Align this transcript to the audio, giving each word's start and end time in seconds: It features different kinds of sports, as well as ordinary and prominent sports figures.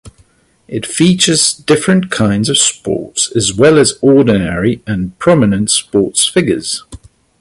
It 0.67 0.87
features 0.87 1.53
different 1.53 2.09
kinds 2.09 2.49
of 2.49 2.57
sports, 2.57 3.31
as 3.35 3.53
well 3.53 3.77
as 3.77 3.99
ordinary 4.01 4.81
and 4.87 5.15
prominent 5.19 5.69
sports 5.69 6.27
figures. 6.27 6.83